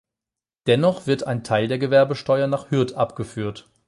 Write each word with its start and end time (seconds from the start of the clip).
Dennoch 0.65 1.05
wird 1.05 1.27
ein 1.27 1.43
Teil 1.43 1.67
der 1.67 1.77
Gewerbesteuer 1.77 2.47
nach 2.47 2.71
Hürth 2.71 2.93
abgeführt. 2.95 3.69